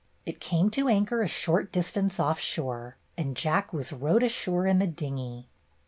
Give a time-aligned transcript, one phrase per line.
[0.25, 4.79] It came to anchor a short distance off shore, and Jack was rowed ashore in
[4.79, 5.45] the dinghy.